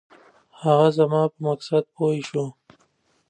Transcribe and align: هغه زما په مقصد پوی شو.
هغه 0.61 0.87
زما 0.97 1.21
په 1.31 1.37
مقصد 1.47 1.83
پوی 1.95 2.19
شو. 2.29 2.45